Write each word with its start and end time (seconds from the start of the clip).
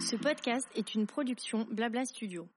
Ce 0.00 0.16
podcast 0.16 0.66
est 0.74 0.94
une 0.94 1.06
production 1.06 1.66
Blabla 1.70 2.06
Studio. 2.06 2.48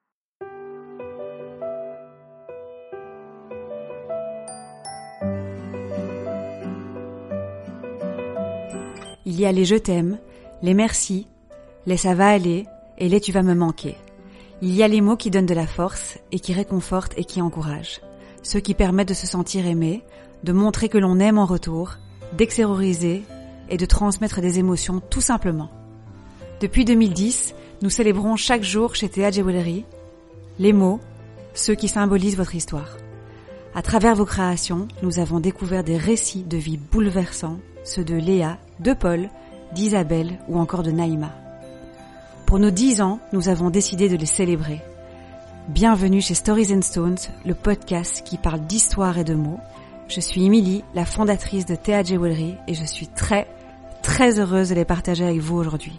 Il 9.25 9.39
y 9.39 9.45
a 9.45 9.51
les 9.51 9.65
je 9.65 9.75
t'aime, 9.75 10.17
les 10.61 10.73
merci, 10.73 11.27
les 11.85 11.97
ça 11.97 12.13
va 12.13 12.29
aller 12.29 12.65
et 12.97 13.09
les 13.09 13.19
tu 13.19 13.33
vas 13.33 13.43
me 13.43 13.55
manquer. 13.55 13.97
Il 14.61 14.73
y 14.73 14.81
a 14.81 14.87
les 14.87 15.01
mots 15.01 15.17
qui 15.17 15.29
donnent 15.29 15.45
de 15.45 15.53
la 15.53 15.67
force 15.67 16.19
et 16.31 16.39
qui 16.39 16.53
réconfortent 16.53 17.17
et 17.17 17.25
qui 17.25 17.41
encouragent. 17.41 17.99
Ceux 18.43 18.61
qui 18.61 18.75
permettent 18.75 19.09
de 19.09 19.13
se 19.13 19.27
sentir 19.27 19.67
aimé, 19.67 20.03
de 20.43 20.53
montrer 20.53 20.87
que 20.87 20.97
l'on 20.97 21.19
aime 21.19 21.37
en 21.37 21.45
retour, 21.45 21.97
d'extérioriser 22.37 23.23
et 23.69 23.77
de 23.77 23.85
transmettre 23.85 24.41
des 24.41 24.59
émotions 24.59 25.01
tout 25.09 25.21
simplement. 25.21 25.69
Depuis 26.61 26.85
2010, 26.85 27.55
nous 27.81 27.89
célébrons 27.89 28.35
chaque 28.35 28.63
jour 28.63 28.95
chez 28.95 29.09
Théa 29.09 29.31
Jewelry 29.31 29.85
les 30.59 30.73
mots, 30.73 30.99
ceux 31.53 31.75
qui 31.75 31.87
symbolisent 31.87 32.37
votre 32.37 32.55
histoire. 32.55 32.97
À 33.75 33.81
travers 33.81 34.15
vos 34.15 34.25
créations, 34.25 34.87
nous 35.01 35.19
avons 35.19 35.39
découvert 35.39 35.83
des 35.83 35.97
récits 35.97 36.43
de 36.43 36.57
vie 36.57 36.77
bouleversants, 36.77 37.57
ceux 37.83 38.03
de 38.03 38.15
Léa, 38.15 38.57
de 38.79 38.93
Paul, 38.93 39.29
d'Isabelle 39.73 40.39
ou 40.47 40.59
encore 40.59 40.83
de 40.83 40.91
Naïma. 40.91 41.31
Pour 42.45 42.59
nos 42.59 42.69
dix 42.69 43.01
ans, 43.01 43.19
nous 43.31 43.49
avons 43.49 43.71
décidé 43.71 44.09
de 44.09 44.15
les 44.15 44.27
célébrer. 44.27 44.81
Bienvenue 45.69 46.21
chez 46.21 46.35
Stories 46.35 46.73
and 46.73 46.83
Stones, 46.83 47.17
le 47.45 47.55
podcast 47.55 48.21
qui 48.23 48.37
parle 48.37 48.61
d'histoire 48.67 49.17
et 49.17 49.23
de 49.23 49.33
mots. 49.33 49.59
Je 50.07 50.19
suis 50.19 50.45
Emily, 50.45 50.83
la 50.93 51.05
fondatrice 51.05 51.65
de 51.65 51.75
Théa 51.75 52.03
Jewelry 52.03 52.55
et 52.67 52.73
je 52.73 52.83
suis 52.83 53.07
très, 53.07 53.47
très 54.03 54.39
heureuse 54.39 54.69
de 54.69 54.75
les 54.75 54.85
partager 54.85 55.23
avec 55.23 55.39
vous 55.39 55.57
aujourd'hui. 55.57 55.93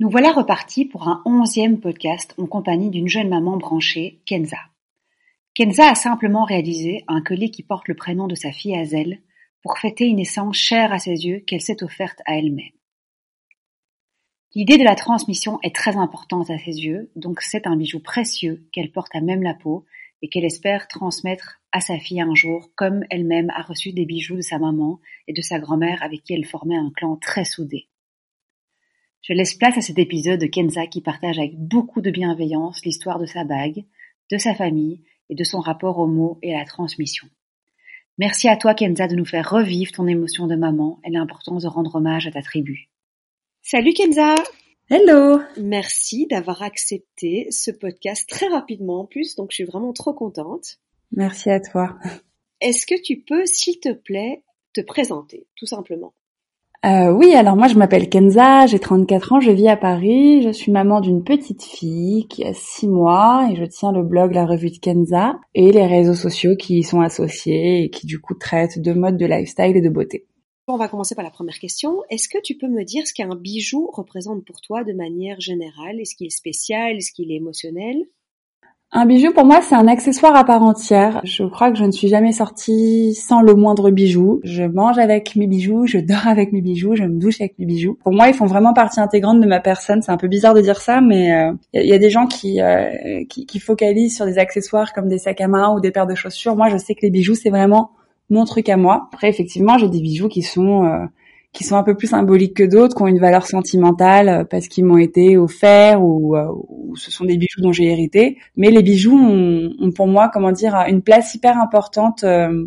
Nous 0.00 0.10
voilà 0.10 0.32
repartis 0.32 0.84
pour 0.84 1.08
un 1.08 1.22
onzième 1.24 1.80
podcast 1.80 2.34
en 2.36 2.46
compagnie 2.46 2.90
d'une 2.90 3.08
jeune 3.08 3.28
maman 3.28 3.56
branchée, 3.56 4.20
Kenza. 4.26 4.58
Kenza 5.54 5.88
a 5.88 5.94
simplement 5.94 6.44
réalisé 6.44 7.04
un 7.08 7.22
collier 7.22 7.50
qui 7.50 7.62
porte 7.62 7.88
le 7.88 7.94
prénom 7.94 8.26
de 8.26 8.34
sa 8.34 8.52
fille 8.52 8.76
Hazel 8.76 9.20
pour 9.62 9.78
fêter 9.78 10.04
une 10.06 10.16
naissance 10.16 10.56
chère 10.56 10.92
à 10.92 10.98
ses 10.98 11.24
yeux 11.24 11.38
qu'elle 11.46 11.62
s'est 11.62 11.82
offerte 11.82 12.20
à 12.26 12.36
elle-même. 12.36 12.73
L'idée 14.56 14.78
de 14.78 14.84
la 14.84 14.94
transmission 14.94 15.58
est 15.64 15.74
très 15.74 15.96
importante 15.96 16.48
à 16.48 16.58
ses 16.58 16.84
yeux, 16.84 17.10
donc 17.16 17.40
c'est 17.40 17.66
un 17.66 17.74
bijou 17.76 17.98
précieux 17.98 18.68
qu'elle 18.70 18.92
porte 18.92 19.12
à 19.16 19.20
même 19.20 19.42
la 19.42 19.54
peau 19.54 19.84
et 20.22 20.28
qu'elle 20.28 20.44
espère 20.44 20.86
transmettre 20.86 21.60
à 21.72 21.80
sa 21.80 21.98
fille 21.98 22.20
un 22.20 22.36
jour, 22.36 22.70
comme 22.76 23.02
elle-même 23.10 23.50
a 23.50 23.62
reçu 23.62 23.92
des 23.92 24.06
bijoux 24.06 24.36
de 24.36 24.42
sa 24.42 24.60
maman 24.60 25.00
et 25.26 25.32
de 25.32 25.42
sa 25.42 25.58
grand-mère 25.58 26.04
avec 26.04 26.22
qui 26.22 26.34
elle 26.34 26.44
formait 26.44 26.76
un 26.76 26.92
clan 26.94 27.16
très 27.16 27.44
soudé. 27.44 27.88
Je 29.22 29.32
laisse 29.32 29.54
place 29.54 29.76
à 29.76 29.80
cet 29.80 29.98
épisode 29.98 30.40
de 30.40 30.46
Kenza 30.46 30.86
qui 30.86 31.00
partage 31.00 31.40
avec 31.40 31.58
beaucoup 31.58 32.00
de 32.00 32.12
bienveillance 32.12 32.84
l'histoire 32.84 33.18
de 33.18 33.26
sa 33.26 33.42
bague, 33.42 33.84
de 34.30 34.38
sa 34.38 34.54
famille 34.54 35.02
et 35.30 35.34
de 35.34 35.42
son 35.42 35.58
rapport 35.58 35.98
aux 35.98 36.06
mots 36.06 36.38
et 36.42 36.54
à 36.54 36.58
la 36.58 36.64
transmission. 36.64 37.26
Merci 38.18 38.48
à 38.48 38.56
toi 38.56 38.74
Kenza 38.74 39.08
de 39.08 39.16
nous 39.16 39.24
faire 39.24 39.50
revivre 39.50 39.90
ton 39.90 40.06
émotion 40.06 40.46
de 40.46 40.54
maman 40.54 41.00
et 41.04 41.10
l'importance 41.10 41.64
de 41.64 41.68
rendre 41.68 41.96
hommage 41.96 42.28
à 42.28 42.30
ta 42.30 42.42
tribu. 42.42 42.88
Salut 43.66 43.94
Kenza 43.94 44.34
Hello 44.90 45.40
Merci 45.56 46.26
d'avoir 46.26 46.60
accepté 46.60 47.46
ce 47.50 47.70
podcast 47.70 48.28
très 48.28 48.46
rapidement 48.48 49.00
en 49.00 49.04
plus, 49.06 49.36
donc 49.36 49.52
je 49.52 49.54
suis 49.54 49.64
vraiment 49.64 49.94
trop 49.94 50.12
contente. 50.12 50.80
Merci 51.12 51.48
à 51.48 51.60
toi. 51.60 51.96
Est-ce 52.60 52.84
que 52.84 53.00
tu 53.00 53.24
peux, 53.26 53.46
s'il 53.46 53.80
te 53.80 53.90
plaît, 53.90 54.42
te 54.74 54.82
présenter, 54.82 55.46
tout 55.56 55.64
simplement? 55.64 56.12
Euh, 56.84 57.10
oui, 57.10 57.32
alors 57.34 57.56
moi 57.56 57.68
je 57.68 57.76
m'appelle 57.76 58.10
Kenza, 58.10 58.66
j'ai 58.66 58.78
34 58.78 59.32
ans, 59.32 59.40
je 59.40 59.50
vis 59.50 59.68
à 59.68 59.78
Paris, 59.78 60.42
je 60.42 60.50
suis 60.50 60.70
maman 60.70 61.00
d'une 61.00 61.24
petite 61.24 61.62
fille 61.62 62.28
qui 62.28 62.44
a 62.44 62.52
6 62.52 62.86
mois 62.88 63.48
et 63.50 63.56
je 63.56 63.64
tiens 63.64 63.92
le 63.92 64.02
blog 64.02 64.34
La 64.34 64.44
Revue 64.44 64.72
de 64.72 64.78
Kenza 64.78 65.36
et 65.54 65.72
les 65.72 65.86
réseaux 65.86 66.12
sociaux 66.12 66.54
qui 66.54 66.80
y 66.80 66.82
sont 66.82 67.00
associés 67.00 67.84
et 67.84 67.88
qui 67.88 68.06
du 68.06 68.20
coup 68.20 68.34
traitent 68.34 68.78
de 68.78 68.92
mode, 68.92 69.16
de 69.16 69.24
lifestyle 69.24 69.74
et 69.74 69.80
de 69.80 69.88
beauté. 69.88 70.26
On 70.66 70.78
va 70.78 70.88
commencer 70.88 71.14
par 71.14 71.24
la 71.24 71.30
première 71.30 71.58
question. 71.58 72.02
Est-ce 72.08 72.26
que 72.26 72.38
tu 72.42 72.54
peux 72.54 72.68
me 72.68 72.84
dire 72.84 73.06
ce 73.06 73.12
qu'un 73.12 73.34
bijou 73.34 73.90
représente 73.92 74.46
pour 74.46 74.62
toi 74.62 74.82
de 74.82 74.94
manière 74.94 75.38
générale? 75.38 76.00
Est-ce 76.00 76.14
qu'il 76.14 76.26
est 76.26 76.30
spécial? 76.30 76.96
Est-ce 76.96 77.12
qu'il 77.12 77.30
est 77.30 77.36
émotionnel? 77.36 78.04
Un 78.90 79.04
bijou 79.04 79.32
pour 79.34 79.44
moi 79.44 79.60
c'est 79.60 79.74
un 79.74 79.88
accessoire 79.88 80.34
à 80.34 80.44
part 80.44 80.62
entière. 80.62 81.20
Je 81.24 81.44
crois 81.44 81.70
que 81.70 81.76
je 81.76 81.84
ne 81.84 81.90
suis 81.90 82.08
jamais 82.08 82.32
sortie 82.32 83.12
sans 83.12 83.42
le 83.42 83.54
moindre 83.54 83.90
bijou. 83.90 84.40
Je 84.42 84.62
mange 84.62 84.98
avec 84.98 85.36
mes 85.36 85.46
bijoux, 85.46 85.86
je 85.86 85.98
dors 85.98 86.28
avec 86.28 86.52
mes 86.52 86.62
bijoux, 86.62 86.96
je 86.96 87.04
me 87.04 87.18
douche 87.18 87.42
avec 87.42 87.58
mes 87.58 87.66
bijoux. 87.66 87.98
Pour 88.02 88.12
moi 88.12 88.28
ils 88.28 88.34
font 88.34 88.46
vraiment 88.46 88.72
partie 88.72 89.00
intégrante 89.00 89.42
de 89.42 89.46
ma 89.46 89.60
personne. 89.60 90.00
C'est 90.00 90.12
un 90.12 90.16
peu 90.16 90.28
bizarre 90.28 90.54
de 90.54 90.62
dire 90.62 90.80
ça 90.80 91.02
mais 91.02 91.56
il 91.74 91.80
euh, 91.80 91.84
y, 91.84 91.92
a 91.92 91.98
des 91.98 92.08
gens 92.08 92.26
qui, 92.26 92.62
euh, 92.62 93.24
qui, 93.28 93.44
qui 93.44 93.58
focalisent 93.58 94.16
sur 94.16 94.24
des 94.24 94.38
accessoires 94.38 94.94
comme 94.94 95.08
des 95.08 95.18
sacs 95.18 95.42
à 95.42 95.48
main 95.48 95.74
ou 95.74 95.80
des 95.80 95.90
paires 95.90 96.06
de 96.06 96.14
chaussures. 96.14 96.56
Moi 96.56 96.70
je 96.70 96.78
sais 96.78 96.94
que 96.94 97.00
les 97.02 97.10
bijoux 97.10 97.34
c'est 97.34 97.50
vraiment 97.50 97.90
mon 98.30 98.44
truc 98.44 98.68
à 98.68 98.76
moi. 98.76 99.08
Après 99.12 99.28
effectivement 99.28 99.78
j'ai 99.78 99.88
des 99.88 100.00
bijoux 100.00 100.28
qui 100.28 100.42
sont 100.42 100.84
euh, 100.84 101.06
qui 101.54 101.64
sont 101.64 101.76
un 101.76 101.84
peu 101.84 101.94
plus 101.94 102.08
symboliques 102.08 102.56
que 102.56 102.64
d'autres, 102.64 102.96
qui 102.96 103.02
ont 103.02 103.06
une 103.06 103.20
valeur 103.20 103.46
sentimentale 103.46 104.28
euh, 104.28 104.44
parce 104.44 104.68
qu'ils 104.68 104.84
m'ont 104.84 104.98
été 104.98 105.38
offerts 105.38 106.02
ou, 106.02 106.36
euh, 106.36 106.48
ou, 106.68 106.96
ce 106.96 107.10
sont 107.10 107.24
des 107.24 107.38
bijoux 107.38 107.62
dont 107.62 107.72
j'ai 107.72 107.84
hérité. 107.84 108.36
Mais 108.56 108.70
les 108.70 108.82
bijoux 108.82 109.16
ont, 109.16 109.72
ont, 109.78 109.92
pour 109.92 110.08
moi, 110.08 110.28
comment 110.32 110.52
dire, 110.52 110.74
une 110.88 111.00
place 111.00 111.34
hyper 111.34 111.58
importante 111.58 112.24
euh, 112.24 112.66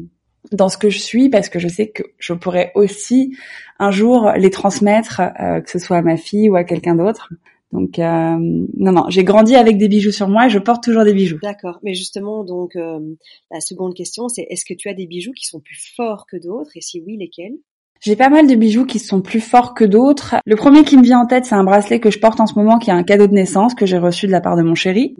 dans 0.54 0.70
ce 0.70 0.78
que 0.78 0.90
je 0.90 1.00
suis 1.00 1.30
parce 1.30 1.50
que 1.50 1.60
je 1.60 1.68
sais 1.68 1.90
que 1.90 2.04
je 2.18 2.34
pourrais 2.34 2.72
aussi 2.74 3.36
un 3.78 3.92
jour 3.92 4.32
les 4.38 4.50
transmettre, 4.50 5.22
que 5.38 5.70
ce 5.70 5.78
soit 5.78 5.98
à 5.98 6.02
ma 6.02 6.16
fille 6.16 6.50
ou 6.50 6.56
à 6.56 6.64
quelqu'un 6.64 6.96
d'autre. 6.96 7.30
Donc 7.72 8.00
euh, 8.00 8.38
non 8.78 8.92
non, 8.92 9.06
j'ai 9.10 9.24
grandi 9.24 9.56
avec 9.56 9.78
des 9.78 9.88
bijoux 9.88 10.12
sur 10.12 10.30
moi 10.30 10.48
et 10.48 10.50
je 10.50 10.60
porte 10.60 10.84
toujours 10.84 11.04
des 11.04 11.14
bijoux. 11.14 11.38
D'accord, 11.44 11.80
mais 11.84 11.94
justement 11.94 12.44
donc 12.44 12.76
la 12.76 13.60
seconde 13.60 13.94
question 13.94 14.30
c'est 14.30 14.48
est-ce 14.50 14.66
que 14.66 14.74
tu 14.74 14.90
as 14.90 14.94
des 14.94 15.06
bijoux 15.06 15.34
qui 15.34 15.46
sont 15.46 15.60
plus 15.60 15.94
forts 15.96 16.26
que 16.26 16.38
d'autres? 16.38 16.72
Et 16.76 16.82
si 16.82 17.02
oui 17.06 17.18
lesquels? 17.18 17.58
J'ai 18.00 18.16
pas 18.16 18.30
mal 18.30 18.48
de 18.48 18.56
bijoux 18.56 18.86
qui 18.86 19.00
sont 19.00 19.22
plus 19.22 19.40
forts 19.40 19.74
que 19.74 19.84
d'autres. 19.84 20.36
Le 20.46 20.56
premier 20.56 20.84
qui 20.84 20.98
me 20.98 21.04
vient 21.04 21.20
en 21.20 21.26
tête, 21.26 21.46
c'est 21.46 21.56
un 21.56 21.64
bracelet 21.64 22.00
que 22.00 22.12
je 22.12 22.20
porte 22.20 22.40
en 22.40 22.46
ce 22.46 22.54
moment, 22.54 22.78
qui 22.78 22.90
est 22.90 22.94
un 22.94 23.04
cadeau 23.04 23.28
de 23.28 23.34
naissance 23.34 23.74
que 23.74 23.86
j'ai 23.86 23.98
reçu 23.98 24.28
de 24.28 24.32
la 24.32 24.42
part 24.42 24.56
de 24.56 24.62
mon 24.62 24.76
chéri, 24.76 25.16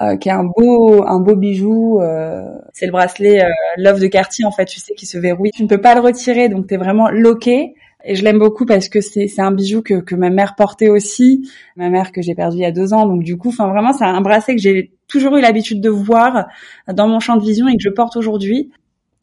euh, 0.00 0.16
qui 0.16 0.28
est 0.28 0.32
un 0.32 0.44
beau, 0.44 1.04
un 1.06 1.20
beau 1.20 1.36
bijou. 1.36 2.00
Euh, 2.00 2.42
c'est 2.72 2.86
le 2.86 2.92
bracelet 2.92 3.44
euh, 3.44 3.48
Love 3.76 4.00
de 4.00 4.06
Cartier 4.06 4.44
en 4.46 4.50
fait, 4.50 4.64
tu 4.64 4.80
sais, 4.80 4.94
qui 4.94 5.06
se 5.06 5.18
verrouille. 5.18 5.50
Tu 5.50 5.62
ne 5.62 5.68
peux 5.68 5.80
pas 5.80 5.94
le 5.94 6.00
retirer, 6.00 6.48
donc 6.48 6.66
t'es 6.66 6.78
vraiment 6.78 7.10
loqué. 7.10 7.74
Et 8.04 8.14
je 8.14 8.24
l'aime 8.24 8.38
beaucoup 8.38 8.66
parce 8.66 8.88
que 8.88 9.00
c'est 9.00 9.28
un 9.38 9.52
bijou 9.52 9.82
que 9.82 10.00
que 10.00 10.14
ma 10.14 10.30
mère 10.30 10.54
portait 10.56 10.88
aussi, 10.88 11.48
ma 11.76 11.88
mère 11.88 12.12
que 12.12 12.22
j'ai 12.22 12.34
perdue 12.34 12.58
il 12.58 12.62
y 12.62 12.64
a 12.64 12.72
deux 12.72 12.92
ans. 12.92 13.06
Donc 13.06 13.22
du 13.22 13.36
coup, 13.36 13.48
enfin 13.48 13.68
vraiment, 13.68 13.92
c'est 13.92 14.04
un 14.04 14.20
bracelet 14.20 14.56
que 14.56 14.60
j'ai 14.60 14.92
toujours 15.08 15.36
eu 15.36 15.40
l'habitude 15.40 15.80
de 15.80 15.88
voir 15.88 16.46
dans 16.92 17.06
mon 17.06 17.20
champ 17.20 17.36
de 17.36 17.42
vision 17.42 17.68
et 17.68 17.76
que 17.76 17.82
je 17.82 17.90
porte 17.90 18.16
aujourd'hui. 18.16 18.70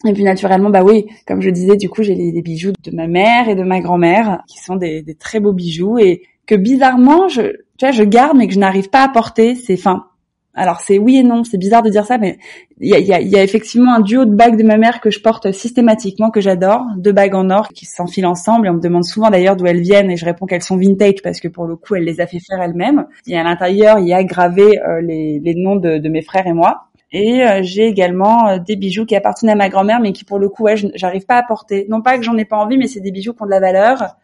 Et 0.06 0.14
puis 0.14 0.24
naturellement, 0.24 0.70
bah 0.70 0.84
oui, 0.84 1.08
comme 1.28 1.42
je 1.42 1.50
disais, 1.50 1.76
du 1.76 1.90
coup, 1.90 2.04
j'ai 2.04 2.16
des 2.16 2.42
bijoux 2.42 2.72
de 2.84 2.96
ma 2.96 3.08
mère 3.08 3.50
et 3.50 3.56
de 3.56 3.64
ma 3.64 3.82
grand-mère, 3.82 4.44
qui 4.48 4.60
sont 4.60 4.78
des, 4.78 5.02
des, 5.02 5.16
très 5.16 5.42
beaux 5.42 5.52
bijoux 5.52 5.98
et 5.98 6.22
que 6.46 6.56
bizarrement, 6.56 7.28
je, 7.28 7.42
tu 7.78 7.86
vois, 7.86 7.92
je 7.92 8.04
garde 8.04 8.38
mais 8.38 8.48
que 8.48 8.54
je 8.54 8.60
n'arrive 8.60 8.90
pas 8.90 9.04
à 9.04 9.10
porter. 9.10 9.56
C'est 9.56 9.76
fin. 9.76 10.09
Alors 10.56 10.80
c'est 10.80 10.98
oui 10.98 11.18
et 11.18 11.24
non, 11.24 11.44
c'est 11.44 11.58
bizarre 11.58 11.84
de 11.84 11.90
dire 11.90 12.06
ça, 12.06 12.18
mais 12.18 12.38
il 12.80 12.90
y 12.90 12.96
a, 12.96 13.00
y, 13.00 13.14
a, 13.14 13.22
y 13.22 13.36
a, 13.36 13.44
effectivement 13.44 13.94
un 13.94 14.00
duo 14.00 14.26
de 14.26 14.34
bagues 14.34 14.58
de 14.58 14.64
ma 14.64 14.78
mère 14.78 15.00
que 15.00 15.12
je 15.12 15.20
porte 15.22 15.52
systématiquement, 15.52 16.32
que 16.32 16.42
j'adore, 16.42 16.86
deux 16.98 17.12
bagues 17.12 17.36
en 17.36 17.50
or 17.50 17.70
qui 17.70 17.86
s'enfilent 17.86 18.26
ensemble. 18.26 18.68
Et 18.68 18.70
on 18.70 18.74
me 18.74 18.82
demande 18.82 19.06
souvent 19.06 19.30
d'ailleurs 19.30 19.56
d'où 19.56 19.68
elles 19.68 19.82
viennent, 19.82 20.10
et 20.10 20.18
je 20.18 20.26
réponds 20.26 20.48
qu'elles 20.48 20.64
sont 20.64 20.78
vintage 20.78 21.22
parce 21.24 21.40
que 21.40 21.48
pour 21.48 21.66
le 21.66 21.76
coup, 21.76 21.96
elle 21.96 22.04
les 22.04 22.20
a 22.20 22.28
fait 22.28 22.40
faire 22.40 22.62
elle-même. 22.62 23.06
Et 23.28 23.38
à 23.38 23.44
l'intérieur, 23.44 24.00
il 24.00 24.08
y 24.08 24.14
a 24.14 24.24
gravé 24.24 24.80
euh, 24.80 25.02
les, 25.02 25.40
les, 25.40 25.56
noms 25.56 25.76
de, 25.76 25.98
de 25.98 26.10
mes 26.10 26.22
frères 26.22 26.48
et 26.48 26.54
moi. 26.54 26.90
Et 27.12 27.44
euh, 27.44 27.62
j'ai 27.64 27.88
également 27.88 28.50
euh, 28.50 28.58
des 28.60 28.76
bijoux 28.76 29.06
qui 29.06 29.16
appartiennent 29.16 29.52
à 29.52 29.56
ma 29.56 29.70
grand-mère, 29.70 30.00
mais 30.00 30.14
qui 30.14 30.26
pour 30.26 30.40
le 30.40 30.50
coup, 30.50 30.64
ouais, 30.64 30.76
j'arrive 30.96 31.26
pas 31.26 31.38
à 31.38 31.44
porter. 31.44 31.86
Non 31.90 32.02
pas 32.02 32.18
que 32.18 32.24
j'en 32.24 32.38
ai 32.38 32.46
pas 32.46 32.58
envie, 32.58 32.78
mais 32.78 32.88
c'est 32.88 33.00
des 33.00 33.12
bijoux 33.12 33.34
qui 33.34 33.42
ont 33.42 33.46
de 33.46 33.52
la 33.52 33.60
valeur. 33.60 34.16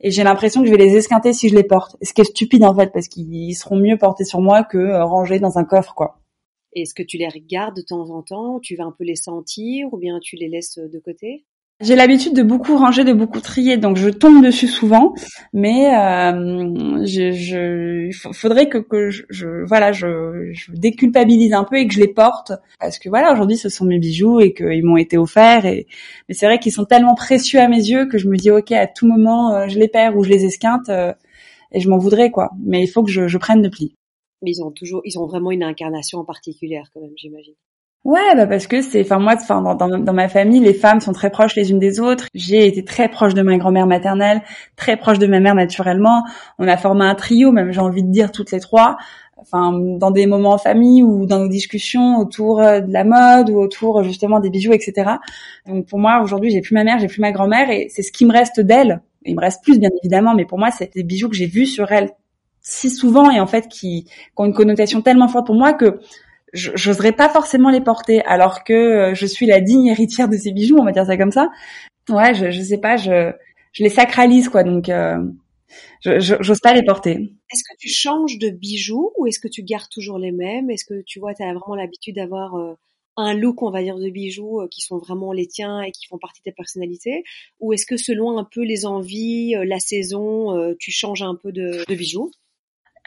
Et 0.00 0.10
j'ai 0.10 0.24
l'impression 0.24 0.60
que 0.60 0.66
je 0.66 0.72
vais 0.72 0.84
les 0.84 0.96
esquinter 0.96 1.32
si 1.32 1.48
je 1.48 1.54
les 1.54 1.64
porte. 1.64 1.96
Ce 2.02 2.12
qui 2.12 2.20
est 2.20 2.24
stupide 2.24 2.64
en 2.64 2.74
fait, 2.74 2.92
parce 2.92 3.08
qu'ils 3.08 3.56
seront 3.56 3.76
mieux 3.76 3.96
portés 3.96 4.24
sur 4.24 4.40
moi 4.40 4.62
que 4.64 4.78
euh, 4.78 5.04
rangés 5.04 5.40
dans 5.40 5.58
un 5.58 5.64
coffre, 5.64 5.94
quoi. 5.94 6.20
Est-ce 6.74 6.94
que 6.94 7.02
tu 7.02 7.16
les 7.16 7.28
regardes 7.28 7.76
de 7.76 7.82
temps 7.82 8.10
en 8.10 8.22
temps? 8.22 8.60
Tu 8.60 8.76
vas 8.76 8.84
un 8.84 8.92
peu 8.92 9.04
les 9.04 9.16
sentir 9.16 9.88
ou 9.92 9.96
bien 9.96 10.18
tu 10.20 10.36
les 10.36 10.48
laisses 10.48 10.78
de 10.78 10.98
côté? 10.98 11.46
J'ai 11.80 11.94
l'habitude 11.94 12.32
de 12.32 12.42
beaucoup 12.42 12.76
ranger, 12.76 13.04
de 13.04 13.12
beaucoup 13.12 13.40
trier, 13.40 13.76
donc 13.76 13.98
je 13.98 14.08
tombe 14.08 14.42
dessus 14.42 14.66
souvent. 14.66 15.14
Mais 15.52 15.94
euh, 15.94 17.04
je, 17.04 17.32
je, 17.32 18.06
il 18.06 18.14
faudrait 18.14 18.68
que, 18.68 18.78
que 18.78 19.10
je, 19.10 19.24
je 19.28 19.66
voilà, 19.66 19.92
je, 19.92 20.52
je, 20.52 20.72
déculpabilise 20.72 21.52
un 21.52 21.64
peu 21.64 21.76
et 21.76 21.86
que 21.86 21.92
je 21.92 22.00
les 22.00 22.08
porte 22.08 22.52
parce 22.80 22.98
que 22.98 23.10
voilà, 23.10 23.32
aujourd'hui 23.32 23.58
ce 23.58 23.68
sont 23.68 23.84
mes 23.84 23.98
bijoux 23.98 24.40
et 24.40 24.54
qu'ils 24.54 24.84
m'ont 24.84 24.96
été 24.96 25.18
offerts. 25.18 25.66
Et 25.66 25.86
mais 26.28 26.34
c'est 26.34 26.46
vrai 26.46 26.58
qu'ils 26.58 26.72
sont 26.72 26.86
tellement 26.86 27.14
précieux 27.14 27.60
à 27.60 27.68
mes 27.68 27.76
yeux 27.76 28.06
que 28.06 28.16
je 28.16 28.28
me 28.28 28.36
dis 28.36 28.50
ok, 28.50 28.72
à 28.72 28.86
tout 28.86 29.06
moment 29.06 29.54
euh, 29.54 29.68
je 29.68 29.78
les 29.78 29.88
perds 29.88 30.16
ou 30.16 30.24
je 30.24 30.30
les 30.30 30.46
esquinte 30.46 30.88
euh, 30.88 31.12
et 31.72 31.80
je 31.80 31.90
m'en 31.90 31.98
voudrais 31.98 32.30
quoi. 32.30 32.52
Mais 32.64 32.82
il 32.82 32.88
faut 32.88 33.02
que 33.02 33.10
je, 33.10 33.28
je 33.28 33.38
prenne 33.38 33.60
de 33.60 33.68
pli. 33.68 33.94
Mais 34.42 34.52
ils 34.52 34.62
ont 34.62 34.70
toujours, 34.70 35.02
ils 35.04 35.18
ont 35.18 35.26
vraiment 35.26 35.50
une 35.50 35.62
incarnation 35.62 36.24
particulière 36.24 36.88
quand 36.94 37.00
même, 37.00 37.12
j'imagine. 37.16 37.54
Ouais, 38.06 38.36
bah 38.36 38.46
parce 38.46 38.68
que 38.68 38.82
c'est, 38.82 39.00
enfin 39.00 39.18
moi, 39.18 39.34
enfin 39.34 39.60
dans, 39.62 39.74
dans, 39.74 40.12
ma 40.12 40.28
famille, 40.28 40.60
les 40.60 40.74
femmes 40.74 41.00
sont 41.00 41.10
très 41.10 41.28
proches 41.28 41.56
les 41.56 41.72
unes 41.72 41.80
des 41.80 41.98
autres. 41.98 42.28
J'ai 42.34 42.64
été 42.68 42.84
très 42.84 43.08
proche 43.08 43.34
de 43.34 43.42
ma 43.42 43.58
grand-mère 43.58 43.88
maternelle, 43.88 44.42
très 44.76 44.96
proche 44.96 45.18
de 45.18 45.26
ma 45.26 45.40
mère 45.40 45.56
naturellement. 45.56 46.22
On 46.60 46.68
a 46.68 46.76
formé 46.76 47.04
un 47.04 47.16
trio, 47.16 47.50
même 47.50 47.72
j'ai 47.72 47.80
envie 47.80 48.04
de 48.04 48.08
dire 48.12 48.30
toutes 48.30 48.52
les 48.52 48.60
trois. 48.60 48.96
Enfin, 49.36 49.72
dans 49.98 50.12
des 50.12 50.26
moments 50.26 50.52
en 50.52 50.58
famille 50.58 51.02
ou 51.02 51.26
dans 51.26 51.40
nos 51.40 51.48
discussions 51.48 52.18
autour 52.18 52.60
euh, 52.60 52.80
de 52.80 52.92
la 52.92 53.02
mode 53.02 53.50
ou 53.50 53.58
autour 53.58 54.04
justement 54.04 54.38
des 54.38 54.50
bijoux, 54.50 54.72
etc. 54.72 55.16
Donc 55.66 55.86
pour 55.88 55.98
moi, 55.98 56.20
aujourd'hui, 56.22 56.52
j'ai 56.52 56.60
plus 56.60 56.74
ma 56.74 56.84
mère, 56.84 57.00
j'ai 57.00 57.08
plus 57.08 57.20
ma 57.20 57.32
grand-mère, 57.32 57.70
et 57.70 57.88
c'est 57.90 58.02
ce 58.02 58.12
qui 58.12 58.24
me 58.24 58.32
reste 58.32 58.60
d'elle. 58.60 59.02
Il 59.24 59.34
me 59.34 59.40
reste 59.40 59.64
plus, 59.64 59.80
bien 59.80 59.90
évidemment, 60.00 60.32
mais 60.36 60.44
pour 60.44 60.60
moi, 60.60 60.70
c'est 60.70 60.94
des 60.94 61.02
bijoux 61.02 61.28
que 61.28 61.34
j'ai 61.34 61.46
vus 61.46 61.66
sur 61.66 61.90
elle 61.90 62.10
si 62.68 62.90
souvent 62.90 63.30
et 63.30 63.38
en 63.38 63.46
fait 63.46 63.68
qui 63.68 64.08
ont 64.36 64.44
une 64.44 64.52
connotation 64.52 65.00
tellement 65.00 65.28
forte 65.28 65.46
pour 65.46 65.54
moi 65.54 65.72
que 65.72 66.00
j'oserais 66.52 67.12
pas 67.12 67.28
forcément 67.28 67.70
les 67.70 67.80
porter, 67.80 68.22
alors 68.24 68.64
que 68.64 68.72
euh, 68.72 69.14
je 69.14 69.26
suis 69.26 69.46
la 69.46 69.60
digne 69.60 69.86
héritière 69.86 70.28
de 70.28 70.36
ces 70.36 70.52
bijoux, 70.52 70.78
on 70.78 70.84
va 70.84 70.92
dire 70.92 71.06
ça 71.06 71.16
comme 71.16 71.32
ça. 71.32 71.50
Ouais, 72.08 72.34
je, 72.34 72.50
je 72.50 72.62
sais 72.62 72.78
pas, 72.78 72.96
je, 72.96 73.32
je 73.72 73.82
les 73.82 73.90
sacralise 73.90 74.48
quoi, 74.48 74.62
donc 74.62 74.88
euh, 74.88 75.18
j'ose 76.04 76.60
pas 76.60 76.72
les 76.72 76.84
porter. 76.84 77.12
Est-ce 77.52 77.62
que 77.62 77.76
tu 77.78 77.88
changes 77.88 78.38
de 78.38 78.50
bijoux 78.50 79.12
ou 79.18 79.26
est-ce 79.26 79.40
que 79.40 79.48
tu 79.48 79.62
gardes 79.62 79.90
toujours 79.90 80.18
les 80.18 80.32
mêmes? 80.32 80.70
Est-ce 80.70 80.84
que 80.84 81.02
tu 81.02 81.18
vois, 81.18 81.34
tu 81.34 81.42
as 81.42 81.52
vraiment 81.52 81.74
l'habitude 81.74 82.16
d'avoir 82.16 82.54
euh, 82.54 82.74
un 83.16 83.34
look, 83.34 83.62
on 83.62 83.70
va 83.70 83.82
dire, 83.82 83.98
de 83.98 84.08
bijoux 84.08 84.60
qui 84.70 84.82
sont 84.82 84.98
vraiment 84.98 85.32
les 85.32 85.46
tiens 85.46 85.82
et 85.82 85.90
qui 85.90 86.06
font 86.06 86.18
partie 86.18 86.40
de 86.42 86.50
ta 86.50 86.54
personnalité? 86.54 87.24
Ou 87.60 87.72
est-ce 87.72 87.86
que 87.86 87.96
selon 87.96 88.38
un 88.38 88.44
peu 88.44 88.62
les 88.62 88.86
envies, 88.86 89.54
la 89.64 89.80
saison, 89.80 90.74
tu 90.78 90.90
changes 90.90 91.22
un 91.22 91.34
peu 91.34 91.50
de, 91.50 91.84
de 91.88 91.94
bijoux? 91.94 92.30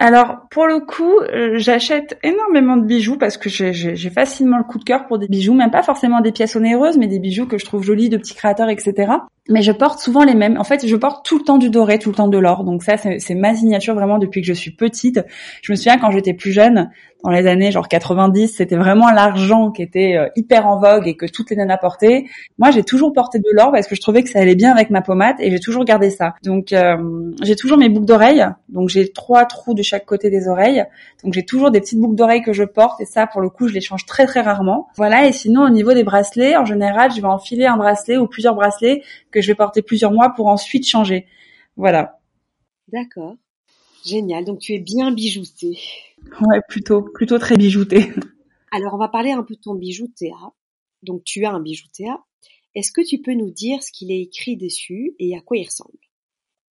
Alors 0.01 0.47
pour 0.49 0.65
le 0.65 0.79
coup, 0.79 1.19
euh, 1.19 1.57
j'achète 1.57 2.17
énormément 2.23 2.77
de 2.77 2.85
bijoux 2.85 3.17
parce 3.17 3.35
que 3.35 3.49
j'ai 3.49 4.09
facilement 4.09 4.57
le 4.57 4.63
coup 4.63 4.79
de 4.79 4.85
cœur 4.85 5.07
pour 5.07 5.19
des 5.19 5.27
bijoux, 5.27 5.53
même 5.53 5.71
pas 5.71 5.83
forcément 5.83 6.21
des 6.21 6.31
pièces 6.31 6.55
onéreuses, 6.55 6.97
mais 6.97 7.07
des 7.07 7.19
bijoux 7.19 7.47
que 7.47 7.57
je 7.57 7.65
trouve 7.65 7.83
jolis 7.83 8.07
de 8.07 8.15
petits 8.15 8.33
créateurs, 8.33 8.69
etc. 8.69 9.11
Mais 9.49 9.61
je 9.61 9.71
porte 9.71 9.99
souvent 9.99 10.23
les 10.23 10.35
mêmes. 10.35 10.57
En 10.57 10.63
fait, 10.63 10.87
je 10.87 10.95
porte 10.95 11.25
tout 11.25 11.39
le 11.39 11.43
temps 11.43 11.57
du 11.57 11.69
doré, 11.69 11.99
tout 11.99 12.09
le 12.09 12.15
temps 12.15 12.27
de 12.27 12.37
l'or. 12.37 12.63
Donc 12.63 12.83
ça, 12.83 12.95
c'est 12.97 13.35
ma 13.35 13.55
signature 13.55 13.95
vraiment 13.95 14.19
depuis 14.19 14.41
que 14.41 14.47
je 14.47 14.53
suis 14.53 14.71
petite. 14.71 15.21
Je 15.61 15.71
me 15.71 15.75
souviens 15.75 15.97
quand 15.97 16.11
j'étais 16.11 16.33
plus 16.33 16.51
jeune, 16.51 16.89
dans 17.23 17.31
les 17.31 17.47
années 17.47 17.71
genre 17.71 17.87
90, 17.87 18.55
c'était 18.55 18.77
vraiment 18.77 19.11
l'argent 19.11 19.71
qui 19.71 19.81
était 19.81 20.15
euh, 20.15 20.29
hyper 20.35 20.67
en 20.67 20.79
vogue 20.79 21.07
et 21.07 21.17
que 21.17 21.25
toutes 21.25 21.49
les 21.49 21.57
nanas 21.57 21.77
portaient. 21.77 22.25
Moi, 22.57 22.71
j'ai 22.71 22.83
toujours 22.83 23.11
porté 23.11 23.39
de 23.39 23.49
l'or 23.51 23.71
parce 23.71 23.87
que 23.87 23.95
je 23.95 24.01
trouvais 24.01 24.23
que 24.23 24.29
ça 24.29 24.39
allait 24.39 24.55
bien 24.55 24.71
avec 24.71 24.89
ma 24.89 25.01
pommade 25.01 25.35
et 25.39 25.51
j'ai 25.51 25.59
toujours 25.59 25.83
gardé 25.83 26.09
ça. 26.09 26.35
Donc, 26.43 26.71
euh, 26.71 26.95
j'ai 27.43 27.55
toujours 27.55 27.77
mes 27.77 27.89
boucles 27.89 28.05
d'oreilles. 28.05 28.45
Donc, 28.69 28.87
j'ai 28.87 29.11
trois 29.11 29.45
trous 29.45 29.73
de 29.73 29.83
chaque 29.83 30.05
côté 30.05 30.29
des 30.29 30.47
oreilles. 30.47 30.85
Donc, 31.23 31.33
j'ai 31.33 31.43
toujours 31.43 31.71
des 31.71 31.81
petites 31.81 31.99
boucles 31.99 32.15
d'oreilles 32.15 32.41
que 32.41 32.53
je 32.53 32.63
porte 32.63 33.01
et 33.01 33.05
ça, 33.05 33.27
pour 33.27 33.41
le 33.41 33.49
coup, 33.49 33.67
je 33.67 33.73
les 33.73 33.81
change 33.81 34.05
très 34.05 34.25
très 34.25 34.41
rarement. 34.41 34.87
Voilà. 34.95 35.25
Et 35.27 35.33
sinon, 35.33 35.63
au 35.63 35.69
niveau 35.69 35.93
des 35.93 36.05
bracelets, 36.05 36.55
en 36.55 36.65
général, 36.65 37.11
je 37.11 37.19
vais 37.19 37.27
enfiler 37.27 37.65
un 37.65 37.75
bracelet 37.75 38.17
ou 38.17 38.27
plusieurs 38.27 38.55
bracelets 38.55 39.03
que 39.31 39.38
je 39.41 39.47
vais 39.47 39.55
porter 39.55 39.81
plusieurs 39.81 40.11
mois 40.11 40.29
pour 40.29 40.47
ensuite 40.47 40.87
changer. 40.87 41.27
Voilà. 41.75 42.19
D'accord. 42.87 43.35
Génial. 44.05 44.45
Donc, 44.45 44.59
tu 44.59 44.73
es 44.73 44.79
bien 44.79 45.11
bijouté. 45.11 45.77
Ouais, 46.41 46.61
plutôt, 46.67 47.01
plutôt 47.01 47.39
très 47.39 47.57
bijouté. 47.57 48.11
Alors, 48.71 48.93
on 48.93 48.97
va 48.97 49.07
parler 49.07 49.31
un 49.31 49.43
peu 49.43 49.55
de 49.55 49.59
ton 49.59 49.75
bijou 49.75 50.07
Théa. 50.07 50.53
Donc, 51.03 51.23
tu 51.23 51.45
as 51.45 51.51
un 51.51 51.59
bijou 51.59 51.87
Théa. 51.93 52.19
Est-ce 52.75 52.91
que 52.91 53.01
tu 53.05 53.19
peux 53.19 53.33
nous 53.33 53.51
dire 53.51 53.81
ce 53.83 53.91
qu'il 53.91 54.11
est 54.11 54.21
écrit 54.21 54.55
dessus 54.55 55.15
et 55.19 55.35
à 55.35 55.41
quoi 55.41 55.57
il 55.57 55.65
ressemble? 55.65 55.97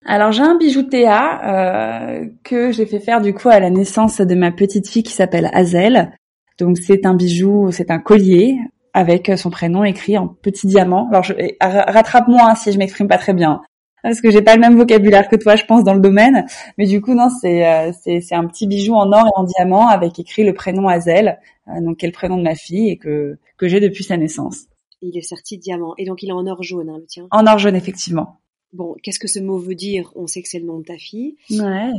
Alors 0.05 0.31
j'ai 0.31 0.43
un 0.43 0.57
bijou 0.57 0.85
Théa 0.85 2.21
euh, 2.23 2.27
que 2.45 2.71
j'ai 2.71 2.87
fait 2.87 3.01
faire 3.01 3.21
du 3.21 3.35
coup 3.35 3.49
à 3.49 3.59
la 3.59 3.69
naissance 3.69 4.21
de 4.21 4.35
ma 4.35 4.53
petite 4.53 4.89
fille 4.89 5.03
qui 5.03 5.13
s'appelle 5.13 5.51
Hazel. 5.53 6.17
Donc 6.59 6.79
c'est 6.79 7.05
un 7.05 7.15
bijou, 7.15 7.71
c'est 7.73 7.91
un 7.91 7.99
collier 7.99 8.59
avec 8.99 9.31
son 9.37 9.51
prénom 9.51 9.85
écrit 9.85 10.19
en 10.19 10.27
petit 10.27 10.67
diamant. 10.67 11.09
Alors 11.11 11.25
rattrape-moi 11.61 12.41
hein, 12.43 12.55
si 12.57 12.73
je 12.73 12.79
m'exprime 12.79 13.07
pas 13.07 13.19
très 13.19 13.33
bien 13.33 13.61
parce 14.03 14.21
que 14.21 14.31
j'ai 14.31 14.43
pas 14.43 14.55
le 14.55 14.61
même 14.61 14.77
vocabulaire 14.77 15.29
que 15.29 15.37
toi, 15.37 15.57
je 15.57 15.65
pense, 15.65 15.85
dans 15.85 15.95
le 15.95 16.01
domaine. 16.01 16.47
Mais 16.77 16.87
du 16.87 17.01
coup, 17.01 17.15
non, 17.15 17.29
c'est 17.29 17.67
euh, 17.67 17.93
c'est 18.03 18.35
un 18.35 18.47
petit 18.47 18.67
bijou 18.67 18.95
en 18.95 19.13
or 19.13 19.27
et 19.27 19.39
en 19.39 19.45
diamant 19.45 19.89
avec 19.89 20.19
écrit 20.19 20.45
le 20.45 20.55
prénom 20.55 20.89
Azel, 20.89 21.39
euh, 21.69 21.81
donc 21.81 21.99
qui 21.99 22.07
est 22.07 22.09
le 22.09 22.13
prénom 22.13 22.37
de 22.37 22.43
ma 22.43 22.55
fille 22.55 22.91
et 22.91 22.97
que 22.97 23.39
que 23.57 23.69
j'ai 23.69 23.81
depuis 23.81 24.05
sa 24.05 24.17
naissance. 24.17 24.67
Il 25.03 25.17
est 25.17 25.23
sorti 25.23 25.59
diamant 25.59 25.95
et 25.99 26.05
donc 26.05 26.23
il 26.23 26.29
est 26.29 26.33
en 26.33 26.47
or 26.47 26.63
jaune, 26.63 26.89
hein, 26.89 26.99
le 26.99 27.07
tien? 27.07 27.29
En 27.31 27.47
or 27.47 27.59
jaune, 27.59 27.77
effectivement. 27.77 28.41
Bon, 28.73 28.95
qu'est-ce 29.03 29.19
que 29.19 29.29
ce 29.29 29.39
mot 29.39 29.59
veut 29.59 29.75
dire? 29.75 30.13
On 30.15 30.27
sait 30.27 30.43
que 30.43 30.49
c'est 30.49 30.59
le 30.59 30.67
nom 30.67 30.79
de 30.79 30.85
ta 30.85 30.99
fille. 30.99 31.37
Ouais. 31.51 31.91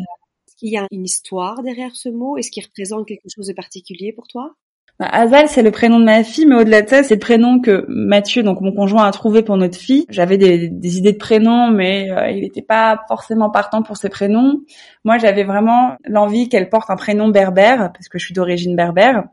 Est-ce 0.48 0.56
qu'il 0.58 0.70
y 0.70 0.78
a 0.78 0.86
une 0.92 1.06
histoire 1.06 1.64
derrière 1.64 1.96
ce 1.96 2.10
mot? 2.10 2.38
Est-ce 2.38 2.52
qu'il 2.52 2.64
représente 2.64 3.08
quelque 3.08 3.28
chose 3.34 3.48
de 3.48 3.54
particulier 3.54 4.14
pour 4.14 4.28
toi? 4.28 4.54
Azal, 5.00 5.48
c'est 5.48 5.62
le 5.62 5.72
prénom 5.72 6.00
de 6.00 6.06
ma 6.06 6.24
fille, 6.24 6.46
mais 6.46 6.56
au-delà 6.56 6.82
de 6.82 6.90
ça, 6.90 7.04
c'est 7.04 7.14
le 7.14 7.20
prénom 7.20 7.62
que 7.62 7.86
Mathieu, 7.88 8.44
donc 8.44 8.60
mon 8.60 8.74
conjoint, 8.74 9.06
a 9.06 9.12
trouvé 9.12 9.44
pour 9.44 9.56
notre 9.56 9.78
fille. 9.78 10.06
J'avais 10.10 10.38
des, 10.38 10.98
idées 10.98 11.14
de 11.14 11.18
prénoms, 11.18 11.72
mais 11.72 12.12
euh, 12.12 12.30
il 12.30 12.42
n'était 12.42 12.62
pas 12.62 13.02
forcément 13.08 13.50
partant 13.50 13.82
pour 13.82 13.96
ses 13.96 14.10
prénoms. 14.10 14.62
Moi, 15.06 15.18
j'avais 15.18 15.44
vraiment 15.44 15.96
l'envie 16.06 16.50
qu'elle 16.50 16.70
porte 16.70 16.90
un 16.90 16.98
prénom 16.98 17.30
berbère, 17.30 17.92
parce 17.94 18.10
que 18.10 18.20
je 18.20 18.26
suis 18.26 18.34
d'origine 18.34 18.76
berbère, 18.76 19.24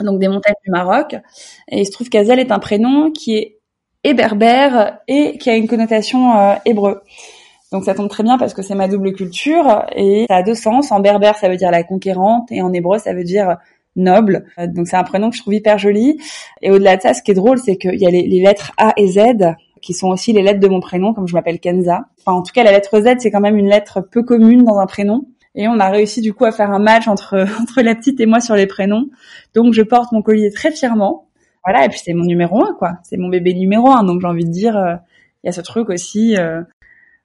donc 0.00 0.18
des 0.20 0.28
montagnes 0.28 0.54
du 0.64 0.70
Maroc. 0.70 1.16
Et 1.68 1.80
il 1.80 1.86
se 1.86 1.90
trouve 1.90 2.10
qu'Azal 2.10 2.38
est 2.38 2.52
un 2.52 2.58
prénom 2.58 3.10
qui 3.10 3.36
est 3.36 3.58
et 4.04 4.14
berbère 4.14 4.98
et 5.08 5.38
qui 5.38 5.50
a 5.50 5.56
une 5.56 5.66
connotation 5.66 6.38
euh, 6.38 6.54
hébreu. 6.64 7.02
Donc 7.72 7.84
ça 7.84 7.94
tombe 7.94 8.08
très 8.08 8.22
bien 8.22 8.38
parce 8.38 8.54
que 8.54 8.62
c'est 8.62 8.74
ma 8.74 8.88
double 8.88 9.12
culture 9.12 9.84
et 9.94 10.24
ça 10.28 10.36
a 10.36 10.42
deux 10.42 10.54
sens. 10.54 10.90
En 10.92 11.00
berbère, 11.00 11.36
ça 11.36 11.48
veut 11.48 11.56
dire 11.56 11.70
la 11.70 11.82
conquérante 11.82 12.50
et 12.50 12.62
en 12.62 12.72
hébreu, 12.72 12.98
ça 12.98 13.12
veut 13.12 13.24
dire 13.24 13.58
noble. 13.98 14.46
Euh, 14.58 14.66
donc 14.66 14.88
c'est 14.88 14.96
un 14.96 15.04
prénom 15.04 15.30
que 15.30 15.36
je 15.36 15.42
trouve 15.42 15.54
hyper 15.54 15.78
joli. 15.78 16.18
Et 16.62 16.70
au-delà 16.70 16.96
de 16.96 17.02
ça, 17.02 17.14
ce 17.14 17.22
qui 17.22 17.32
est 17.32 17.34
drôle, 17.34 17.58
c'est 17.58 17.76
qu'il 17.76 18.00
y 18.00 18.06
a 18.06 18.10
les, 18.10 18.40
lettres 18.40 18.72
A 18.78 18.92
et 18.96 19.06
Z 19.08 19.54
qui 19.82 19.92
sont 19.92 20.08
aussi 20.08 20.32
les 20.32 20.42
lettres 20.42 20.60
de 20.60 20.68
mon 20.68 20.80
prénom, 20.80 21.14
comme 21.14 21.28
je 21.28 21.34
m'appelle 21.34 21.60
Kenza. 21.60 22.06
Enfin, 22.20 22.36
en 22.38 22.42
tout 22.42 22.52
cas, 22.52 22.64
la 22.64 22.72
lettre 22.72 23.00
Z, 23.00 23.18
c'est 23.18 23.30
quand 23.30 23.40
même 23.40 23.56
une 23.56 23.68
lettre 23.68 24.00
peu 24.00 24.22
commune 24.22 24.64
dans 24.64 24.78
un 24.78 24.86
prénom. 24.86 25.26
Et 25.54 25.68
on 25.68 25.78
a 25.80 25.88
réussi 25.88 26.20
du 26.20 26.34
coup 26.34 26.44
à 26.44 26.52
faire 26.52 26.70
un 26.70 26.78
match 26.78 27.08
entre 27.08 27.46
entre 27.60 27.82
la 27.82 27.94
petite 27.94 28.20
et 28.20 28.26
moi 28.26 28.40
sur 28.40 28.54
les 28.54 28.66
prénoms. 28.66 29.08
Donc 29.54 29.74
je 29.74 29.82
porte 29.82 30.12
mon 30.12 30.22
collier 30.22 30.50
très 30.50 30.72
fièrement. 30.72 31.26
Voilà, 31.64 31.84
et 31.84 31.88
puis 31.88 32.00
c'est 32.02 32.14
mon 32.14 32.24
numéro 32.24 32.64
un, 32.64 32.74
quoi. 32.74 32.92
C'est 33.02 33.16
mon 33.16 33.28
bébé 33.28 33.54
numéro 33.54 33.88
un. 33.88 34.04
Donc 34.04 34.20
j'ai 34.20 34.26
envie 34.26 34.44
de 34.44 34.50
dire, 34.50 34.76
euh, 34.76 34.94
il 35.42 35.48
y 35.48 35.50
a 35.50 35.52
ce 35.52 35.60
truc 35.60 35.90
aussi. 35.90 36.36
Euh, 36.36 36.62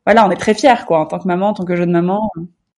voilà, 0.05 0.27
on 0.27 0.31
est 0.31 0.35
très 0.35 0.53
fiers, 0.53 0.85
quoi, 0.85 0.99
en 0.99 1.05
tant 1.05 1.19
que 1.19 1.27
maman, 1.27 1.49
en 1.49 1.53
tant 1.53 1.63
que 1.65 1.75
jeune 1.75 1.91
maman. 1.91 2.29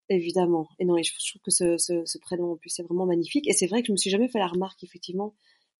Évidemment. 0.09 0.67
Et 0.79 0.85
non, 0.85 0.95
je 1.01 1.11
trouve 1.11 1.41
que 1.41 1.51
ce, 1.51 1.77
ce, 1.77 2.03
ce 2.05 2.17
prénom 2.19 2.51
en 2.51 2.55
plus 2.57 2.69
c'est 2.69 2.83
vraiment 2.83 3.05
magnifique. 3.05 3.47
Et 3.47 3.53
c'est 3.53 3.67
vrai 3.67 3.81
que 3.81 3.87
je 3.87 3.91
me 3.91 3.97
suis 3.97 4.09
jamais 4.09 4.27
fait 4.27 4.39
la 4.39 4.47
remarque 4.47 4.83
effectivement 4.83 5.33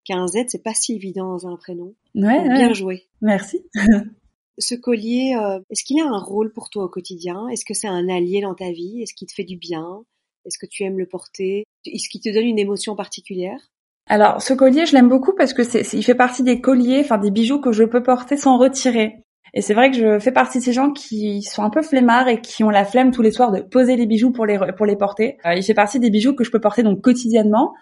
qu'un 0.03 0.27
Z 0.27 0.45
c'est 0.47 0.63
pas 0.63 0.73
si 0.73 0.95
évident 0.95 1.31
dans 1.31 1.47
un 1.47 1.57
prénom. 1.57 1.93
Ouais. 2.15 2.47
Bien 2.47 2.73
joué. 2.73 3.03
Merci. 3.21 3.63
ce 4.57 4.75
collier, 4.75 5.35
euh, 5.35 5.59
est-ce 5.69 5.83
qu'il 5.83 5.99
a 5.99 6.05
un 6.05 6.19
rôle 6.19 6.51
pour 6.51 6.69
toi 6.69 6.85
au 6.85 6.89
quotidien? 6.89 7.47
Est-ce 7.49 7.65
que 7.65 7.73
c'est 7.73 7.87
un 7.87 8.09
allié 8.09 8.41
dans 8.41 8.55
ta 8.55 8.71
vie? 8.71 9.01
Est-ce 9.01 9.13
qu'il 9.13 9.27
te 9.27 9.33
fait 9.33 9.43
du 9.43 9.57
bien? 9.57 10.03
Est-ce 10.45 10.57
que 10.57 10.65
tu 10.65 10.83
aimes 10.83 10.99
le 10.99 11.07
porter? 11.07 11.65
Est-ce 11.85 12.09
qu'il 12.09 12.21
te 12.21 12.33
donne 12.33 12.45
une 12.45 12.59
émotion 12.59 12.95
particulière? 12.95 13.59
Alors, 14.07 14.41
ce 14.41 14.53
collier, 14.53 14.85
je 14.85 14.93
l'aime 14.93 15.09
beaucoup 15.09 15.33
parce 15.33 15.53
que 15.53 15.63
c'est, 15.63 15.81
il 15.93 16.03
fait 16.03 16.15
partie 16.15 16.43
des 16.43 16.61
colliers, 16.61 17.01
enfin 17.03 17.17
des 17.17 17.31
bijoux 17.31 17.59
que 17.59 17.71
je 17.71 17.83
peux 17.83 18.03
porter 18.03 18.37
sans 18.37 18.57
retirer. 18.57 19.23
Et 19.53 19.61
c'est 19.61 19.73
vrai 19.73 19.91
que 19.91 19.97
je 19.97 20.19
fais 20.19 20.31
partie 20.31 20.59
de 20.59 20.63
ces 20.63 20.73
gens 20.73 20.91
qui 20.91 21.41
sont 21.41 21.63
un 21.63 21.69
peu 21.69 21.81
flemmards 21.81 22.27
et 22.27 22.41
qui 22.41 22.63
ont 22.63 22.69
la 22.69 22.83
flemme 22.83 23.11
tous 23.11 23.21
les 23.21 23.31
soirs 23.31 23.51
de 23.51 23.61
poser 23.61 23.95
les 23.95 24.05
bijoux 24.05 24.31
pour 24.31 24.45
les 24.45 24.59
pour 24.75 24.85
les 24.85 24.95
porter. 24.95 25.37
Euh, 25.45 25.53
il 25.53 25.63
fait 25.63 25.73
partie 25.73 25.99
des 25.99 26.09
bijoux 26.09 26.33
que 26.33 26.43
je 26.43 26.51
peux 26.51 26.59
porter 26.59 26.83
donc 26.83 27.01
quotidiennement. 27.01 27.73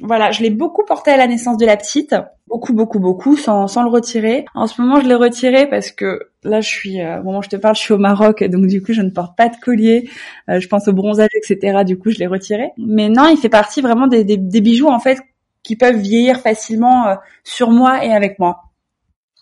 Voilà, 0.00 0.30
je 0.30 0.42
l'ai 0.42 0.50
beaucoup 0.50 0.84
porté 0.84 1.10
à 1.10 1.16
la 1.16 1.26
naissance 1.26 1.56
de 1.56 1.66
la 1.66 1.76
petite, 1.76 2.14
beaucoup, 2.46 2.72
beaucoup, 2.72 3.00
beaucoup, 3.00 3.36
sans, 3.36 3.66
sans 3.66 3.82
le 3.82 3.90
retirer. 3.90 4.44
En 4.54 4.68
ce 4.68 4.80
moment, 4.80 5.00
je 5.00 5.08
l'ai 5.08 5.14
retiré 5.14 5.68
parce 5.68 5.90
que 5.90 6.30
là, 6.44 6.60
je 6.60 6.68
suis, 6.68 7.00
euh, 7.00 7.18
au 7.20 7.24
moment 7.24 7.38
où 7.38 7.42
je 7.42 7.48
te 7.48 7.56
parle, 7.56 7.74
je 7.74 7.80
suis 7.80 7.94
au 7.94 7.98
Maroc, 7.98 8.44
donc 8.44 8.66
du 8.66 8.80
coup, 8.80 8.92
je 8.92 9.02
ne 9.02 9.10
porte 9.10 9.36
pas 9.36 9.48
de 9.48 9.56
collier. 9.56 10.08
Euh, 10.48 10.60
je 10.60 10.68
pense 10.68 10.86
au 10.86 10.92
bronzage, 10.92 11.30
etc. 11.34 11.82
Du 11.84 11.98
coup, 11.98 12.10
je 12.10 12.18
l'ai 12.18 12.28
retiré. 12.28 12.70
Mais 12.78 13.08
non, 13.08 13.26
il 13.28 13.38
fait 13.38 13.48
partie 13.48 13.80
vraiment 13.80 14.06
des, 14.06 14.22
des, 14.22 14.36
des 14.36 14.60
bijoux 14.60 14.88
en 14.88 15.00
fait 15.00 15.18
qui 15.64 15.74
peuvent 15.74 15.96
vieillir 15.96 16.40
facilement 16.40 17.08
euh, 17.08 17.14
sur 17.42 17.70
moi 17.70 18.04
et 18.04 18.12
avec 18.12 18.38
moi 18.38 18.67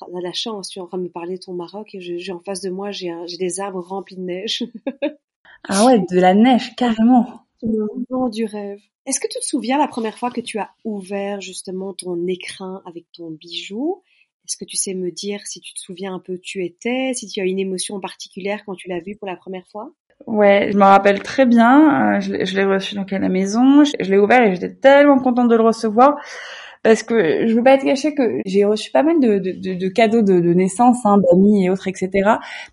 on 0.03 0.17
a 0.17 0.21
la 0.21 0.33
chance, 0.33 0.69
tu 0.69 0.79
es 0.79 0.83
en 0.83 0.87
train 0.87 0.99
de 0.99 1.05
me 1.05 1.09
parler 1.09 1.37
de 1.37 1.43
ton 1.43 1.55
Maroc 1.55 1.95
et 1.95 2.01
j'ai 2.01 2.33
en 2.33 2.41
face 2.41 2.61
de 2.61 2.71
moi, 2.71 2.91
j'ai 2.91 3.13
des 3.39 3.61
arbres 3.61 3.81
remplis 3.81 4.17
de 4.17 4.23
neige. 4.23 4.65
ah 5.69 5.87
ouais, 5.87 5.99
de 5.99 6.21
la 6.21 6.35
neige, 6.35 6.75
carrément. 6.77 7.43
Le 7.63 8.31
du 8.31 8.45
rêve. 8.45 8.81
Est-ce 9.07 9.21
que 9.21 9.29
tu 9.29 9.39
te 9.39 9.45
souviens 9.45 9.79
la 9.79 9.89
première 9.89 10.19
fois 10.19 10.31
que 10.31 10.41
tu 10.41 10.59
as 10.59 10.71
ouvert 10.85 11.41
justement 11.41 11.95
ton 11.95 12.27
écrin 12.27 12.83
avec 12.85 13.07
ton 13.13 13.31
bijou? 13.31 14.03
Est-ce 14.45 14.57
que 14.57 14.65
tu 14.65 14.77
sais 14.77 14.95
me 14.95 15.11
dire 15.11 15.41
si 15.47 15.61
tu 15.61 15.75
te 15.75 15.81
souviens 15.81 16.15
un 16.15 16.21
peu 16.21 16.35
où 16.35 16.39
tu 16.39 16.65
étais, 16.65 17.13
si 17.15 17.27
tu 17.27 17.41
as 17.41 17.45
une 17.45 17.59
émotion 17.59 17.99
particulière 18.01 18.63
quand 18.65 18.75
tu 18.75 18.89
l'as 18.89 19.01
vu 19.01 19.17
pour 19.17 19.27
la 19.27 19.37
première 19.37 19.67
fois? 19.69 19.93
Ouais, 20.27 20.71
je 20.73 20.79
me 20.79 20.85
rappelle 20.85 21.23
très 21.23 21.47
bien. 21.47 22.17
Euh, 22.17 22.21
je 22.21 22.57
l'ai 22.57 22.65
reçu 22.65 22.95
donc 22.95 23.13
à 23.13 23.19
la 23.19 23.29
maison. 23.29 23.85
Je 23.85 24.11
l'ai 24.11 24.19
ouvert 24.19 24.43
et 24.43 24.55
j'étais 24.55 24.75
tellement 24.75 25.19
contente 25.19 25.49
de 25.49 25.57
le 25.57 25.63
recevoir 25.63 26.17
parce 26.87 27.03
que 27.03 27.49
je 27.49 27.55
veux 27.55 27.65
pas 27.65 27.73
être 27.73 27.85
cachée 27.85 28.15
que 28.15 28.41
j'ai 28.47 28.65
reçu 28.65 28.93
pas 28.93 29.03
mal 29.03 29.19
de, 29.19 29.39
de, 29.39 29.75
de 29.75 29.89
cadeaux 29.89 30.23
de, 30.23 30.39
naissance, 30.55 31.05
hein, 31.05 31.19
d'amis 31.19 31.65
et 31.65 31.71
autres, 31.71 31.89
etc. 31.89 32.11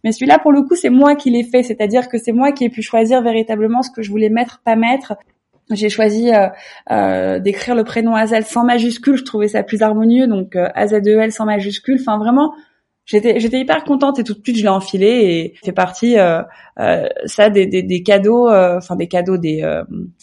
Mais 0.04 0.12
celui-là, 0.12 0.38
pour 0.38 0.52
le 0.52 0.62
coup, 0.62 0.76
c'est 0.76 0.92
moi 0.92 1.16
qui 1.16 1.32
l'ai 1.32 1.44
fait, 1.44 1.64
c'est-à-dire 1.64 2.08
que 2.08 2.20
c'est 2.20 2.32
moi 2.32 2.52
qui 2.52 2.66
ai 2.66 2.70
pu 2.70 2.84
choisir 2.84 3.24
véritablement 3.24 3.82
ce 3.82 3.90
que 3.90 4.04
je 4.04 4.12
voulais 4.12 4.30
mettre, 4.30 4.62
pas 4.64 4.76
mettre. 4.76 5.16
J'ai 5.72 5.90
choisi 5.90 6.32
euh, 6.32 6.48
euh, 6.92 7.40
d'écrire 7.40 7.74
le 7.74 7.84
prénom 7.84 8.14
Azel 8.14 8.44
sans 8.44 8.64
majuscule. 8.64 9.16
Je 9.16 9.24
trouvais 9.24 9.48
ça 9.48 9.64
plus 9.64 9.82
harmonieux, 9.82 10.28
donc 10.28 10.56
euh, 10.56 10.68
AZ2L 10.76 11.32
sans 11.32 11.46
majuscule. 11.46 11.98
Enfin, 12.00 12.20
vraiment, 12.20 12.54
j'étais 13.06 13.40
j'étais 13.40 13.62
hyper 13.62 13.84
contente 13.84 14.20
et 14.20 14.24
tout 14.24 14.36
de 14.36 14.42
suite 14.44 14.58
je 14.58 14.62
l'ai 14.62 14.70
enfilé 14.70 15.08
et 15.08 15.54
fait 15.66 15.72
partie 15.72 16.20
euh, 16.20 16.44
ça 17.26 17.50
des, 17.50 18.04
cadeaux, 18.06 18.48
enfin 18.48 18.96
des 18.96 19.08
cadeaux 19.08 19.38
des 19.38 19.64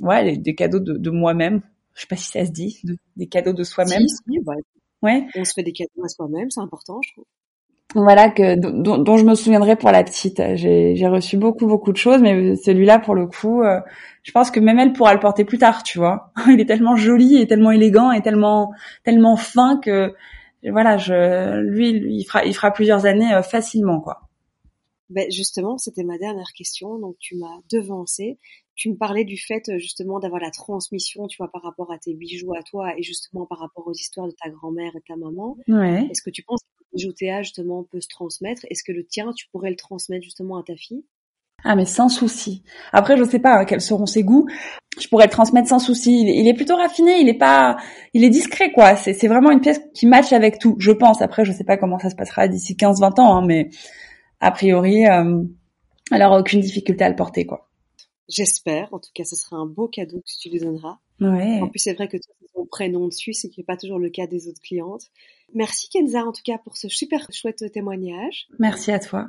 ouais 0.02 0.36
des, 0.36 0.54
cadeaux 0.54 0.78
de, 0.78 0.92
de 0.92 1.10
moi-même. 1.10 1.62
Je 2.00 2.06
sais 2.06 2.08
pas 2.08 2.16
si 2.16 2.30
ça 2.30 2.46
se 2.46 2.50
dit, 2.50 2.80
des 3.16 3.26
cadeaux 3.26 3.52
de 3.52 3.62
soi-même. 3.62 4.08
Si, 4.08 4.38
ouais. 5.02 5.26
On 5.36 5.44
se 5.44 5.52
fait 5.52 5.62
des 5.62 5.72
cadeaux 5.72 6.02
à 6.02 6.08
soi-même, 6.08 6.50
c'est 6.50 6.60
important, 6.60 6.98
je 7.04 7.12
trouve 7.12 7.26
voilà 7.94 8.30
que 8.30 8.54
dont, 8.54 8.98
dont, 8.98 9.16
je 9.16 9.24
me 9.24 9.34
souviendrai 9.34 9.74
pour 9.74 9.90
la 9.90 10.04
petite. 10.04 10.40
J'ai 10.54 11.08
reçu 11.08 11.36
beaucoup 11.36 11.66
beaucoup 11.66 11.90
de 11.90 11.96
choses, 11.96 12.22
mais 12.22 12.54
celui-là 12.54 13.00
pour 13.00 13.16
le 13.16 13.26
coup, 13.26 13.62
euh, 13.62 13.80
je 14.22 14.30
pense 14.30 14.52
que 14.52 14.60
même 14.60 14.78
elle 14.78 14.92
pourra 14.92 15.12
le 15.12 15.18
porter 15.18 15.44
plus 15.44 15.58
tard, 15.58 15.82
tu 15.82 15.98
vois. 15.98 16.32
Il 16.48 16.60
est 16.60 16.66
tellement 16.66 16.94
joli 16.94 17.38
et 17.38 17.48
tellement 17.48 17.72
élégant 17.72 18.12
et 18.12 18.22
tellement 18.22 18.70
tellement 19.02 19.36
fin 19.36 19.78
que 19.78 20.14
voilà, 20.62 20.98
je 20.98 21.58
lui, 21.62 21.90
il 21.90 22.24
fera 22.24 22.44
il 22.44 22.54
fera 22.54 22.70
plusieurs 22.70 23.06
années 23.06 23.34
euh, 23.34 23.42
facilement 23.42 24.00
quoi. 24.00 24.20
Ben 25.10 25.30
justement, 25.30 25.76
c'était 25.76 26.04
ma 26.04 26.18
dernière 26.18 26.52
question, 26.56 26.98
donc 26.98 27.16
tu 27.18 27.36
m'as 27.36 27.58
devancé. 27.70 28.38
Tu 28.76 28.90
me 28.90 28.96
parlais 28.96 29.24
du 29.24 29.36
fait 29.36 29.68
euh, 29.68 29.78
justement 29.78 30.20
d'avoir 30.20 30.40
la 30.40 30.50
transmission, 30.50 31.26
tu 31.26 31.36
vois, 31.38 31.50
par 31.50 31.62
rapport 31.62 31.92
à 31.92 31.98
tes 31.98 32.14
bijoux 32.14 32.54
à 32.54 32.62
toi 32.62 32.96
et 32.96 33.02
justement 33.02 33.44
par 33.44 33.58
rapport 33.58 33.86
aux 33.86 33.92
histoires 33.92 34.28
de 34.28 34.34
ta 34.42 34.48
grand-mère 34.50 34.92
et 34.96 35.02
ta 35.06 35.16
maman. 35.16 35.56
Ouais. 35.68 36.06
Est-ce 36.10 36.22
que 36.22 36.30
tu 36.30 36.42
penses 36.44 36.60
Joutéa 36.96 37.42
justement 37.42 37.84
peut 37.84 38.00
se 38.00 38.08
transmettre? 38.08 38.62
Est-ce 38.70 38.82
que 38.84 38.92
le 38.92 39.04
tien, 39.04 39.32
tu 39.36 39.48
pourrais 39.52 39.70
le 39.70 39.76
transmettre 39.76 40.22
justement 40.22 40.56
à 40.56 40.62
ta 40.62 40.76
fille? 40.76 41.04
Ah 41.62 41.76
mais 41.76 41.84
sans 41.84 42.08
souci. 42.08 42.62
Après 42.92 43.18
je 43.18 43.24
sais 43.24 43.38
pas 43.38 43.58
hein, 43.58 43.64
quels 43.66 43.82
seront 43.82 44.06
ses 44.06 44.22
goûts. 44.22 44.48
Je 44.98 45.08
pourrais 45.08 45.26
le 45.26 45.30
transmettre 45.30 45.68
sans 45.68 45.78
souci. 45.78 46.22
Il, 46.22 46.48
est 46.48 46.54
plutôt 46.54 46.76
raffiné, 46.76 47.20
il 47.20 47.28
est 47.28 47.38
pas, 47.38 47.76
il 48.14 48.24
est 48.24 48.30
discret 48.30 48.72
quoi. 48.72 48.96
C'est 48.96 49.28
vraiment 49.28 49.50
une 49.50 49.60
pièce 49.60 49.80
qui 49.94 50.06
matche 50.06 50.32
avec 50.32 50.58
tout, 50.58 50.76
je 50.78 50.90
pense. 50.90 51.20
Après 51.20 51.44
je 51.44 51.52
sais 51.52 51.64
pas 51.64 51.76
comment 51.76 51.98
ça 51.98 52.10
se 52.10 52.16
passera 52.16 52.48
d'ici 52.48 52.74
15-20 52.74 53.20
ans, 53.20 53.36
hein, 53.36 53.44
mais 53.46 53.68
a 54.40 54.50
priori, 54.50 55.06
euh, 55.06 55.42
elle 56.10 56.22
aura 56.22 56.40
aucune 56.40 56.60
difficulté 56.60 57.04
à 57.04 57.08
le 57.08 57.16
porter 57.16 57.46
quoi. 57.46 57.70
J'espère. 58.28 58.92
En 58.92 59.00
tout 59.00 59.10
cas, 59.12 59.24
ce 59.24 59.36
sera 59.36 59.56
un 59.56 59.66
beau 59.66 59.88
cadeau 59.88 60.18
que 60.18 60.40
tu 60.40 60.50
lui 60.50 60.60
donneras. 60.60 60.98
Ouais. 61.20 61.60
En 61.60 61.68
plus, 61.68 61.80
c'est 61.80 61.94
vrai 61.94 62.08
que 62.08 62.16
toi, 62.16 62.34
ton 62.54 62.66
prénom 62.66 63.08
dessus, 63.08 63.32
ce 63.32 63.46
qui 63.46 63.60
n'est 63.60 63.64
pas 63.64 63.76
toujours 63.76 63.98
le 63.98 64.10
cas 64.10 64.26
des 64.26 64.48
autres 64.48 64.60
clientes. 64.62 65.06
Merci 65.54 65.88
Kenza, 65.88 66.24
en 66.24 66.32
tout 66.32 66.42
cas, 66.44 66.58
pour 66.58 66.76
ce 66.76 66.88
super 66.88 67.26
chouette 67.32 67.64
témoignage. 67.72 68.46
Merci 68.58 68.92
à 68.92 68.98
toi. 68.98 69.26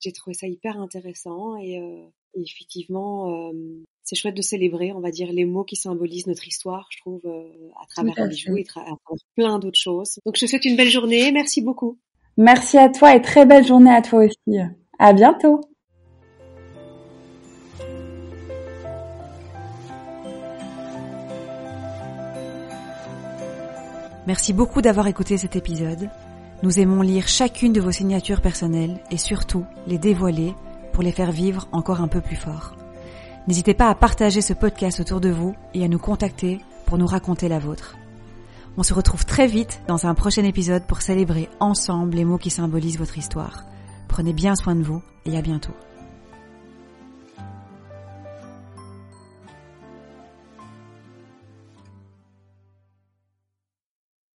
J'ai 0.00 0.12
trouvé 0.12 0.34
ça 0.34 0.46
hyper 0.46 0.78
intéressant 0.78 1.56
et, 1.56 1.78
euh, 1.78 2.06
effectivement, 2.34 3.50
euh, 3.50 3.52
c'est 4.04 4.14
chouette 4.14 4.36
de 4.36 4.42
célébrer, 4.42 4.92
on 4.92 5.00
va 5.00 5.10
dire, 5.10 5.32
les 5.32 5.44
mots 5.44 5.64
qui 5.64 5.76
symbolisent 5.76 6.26
notre 6.26 6.46
histoire, 6.46 6.86
je 6.90 7.00
trouve, 7.00 7.22
euh, 7.24 7.70
à 7.82 7.86
travers 7.86 8.14
un 8.18 8.28
bijou 8.28 8.56
et 8.56 8.60
à 8.60 8.64
travers 8.64 8.96
plein 9.34 9.58
d'autres 9.58 9.78
choses. 9.78 10.20
Donc, 10.24 10.36
je 10.36 10.42
te 10.42 10.50
souhaite 10.50 10.66
une 10.66 10.76
belle 10.76 10.90
journée. 10.90 11.32
Merci 11.32 11.62
beaucoup. 11.62 11.98
Merci 12.38 12.76
à 12.76 12.90
toi 12.90 13.14
et 13.14 13.22
très 13.22 13.46
belle 13.46 13.66
journée 13.66 13.94
à 13.94 14.02
toi 14.02 14.24
aussi. 14.24 14.58
À 14.98 15.12
bientôt. 15.12 15.60
Merci 24.26 24.52
beaucoup 24.52 24.82
d'avoir 24.82 25.06
écouté 25.06 25.38
cet 25.38 25.56
épisode. 25.56 26.10
Nous 26.62 26.80
aimons 26.80 27.00
lire 27.00 27.28
chacune 27.28 27.72
de 27.72 27.80
vos 27.80 27.92
signatures 27.92 28.40
personnelles 28.40 28.98
et 29.10 29.18
surtout 29.18 29.64
les 29.86 29.98
dévoiler 29.98 30.54
pour 30.92 31.02
les 31.02 31.12
faire 31.12 31.30
vivre 31.30 31.68
encore 31.72 32.00
un 32.00 32.08
peu 32.08 32.20
plus 32.20 32.36
fort. 32.36 32.74
N'hésitez 33.46 33.74
pas 33.74 33.88
à 33.88 33.94
partager 33.94 34.40
ce 34.40 34.52
podcast 34.52 35.00
autour 35.00 35.20
de 35.20 35.28
vous 35.28 35.54
et 35.74 35.84
à 35.84 35.88
nous 35.88 35.98
contacter 35.98 36.60
pour 36.86 36.98
nous 36.98 37.06
raconter 37.06 37.48
la 37.48 37.60
vôtre. 37.60 37.96
On 38.78 38.82
se 38.82 38.92
retrouve 38.92 39.24
très 39.24 39.46
vite 39.46 39.80
dans 39.88 40.06
un 40.06 40.14
prochain 40.14 40.44
épisode 40.44 40.84
pour 40.86 41.00
célébrer 41.00 41.48
ensemble 41.60 42.16
les 42.16 42.24
mots 42.24 42.38
qui 42.38 42.50
symbolisent 42.50 42.98
votre 42.98 43.16
histoire. 43.16 43.64
Prenez 44.08 44.32
bien 44.32 44.54
soin 44.54 44.74
de 44.74 44.82
vous 44.82 45.02
et 45.24 45.36
à 45.36 45.42
bientôt. 45.42 45.74